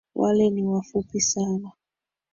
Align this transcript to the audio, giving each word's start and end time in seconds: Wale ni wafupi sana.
Wale 0.15 0.49
ni 0.49 0.63
wafupi 0.65 1.21
sana. 1.21 1.71